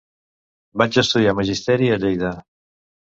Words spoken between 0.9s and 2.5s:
estudiar magisteri a Lleida.